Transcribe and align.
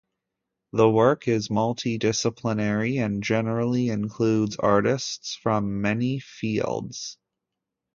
The 0.73 0.89
work 0.89 1.27
is 1.27 1.51
multi-disciplinary 1.51 2.97
and 2.97 3.21
generally 3.21 3.89
includes 3.89 4.55
artists 4.55 5.35
from 5.35 5.81
many 5.81 6.17
fields. 6.17 7.19